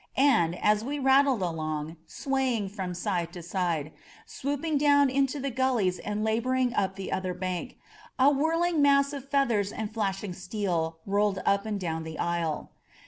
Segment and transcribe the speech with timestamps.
[0.17, 3.91] And, as we rattled along, sway ing from side to side,
[4.25, 7.77] swooping down into the gullies and laboring up the other bank,
[8.17, 12.71] a whirling mass of feathers and flashing steel rolled up and down the aisle.